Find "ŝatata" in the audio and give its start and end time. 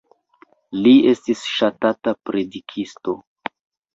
1.57-2.13